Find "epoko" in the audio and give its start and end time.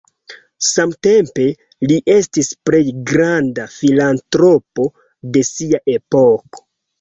5.97-6.65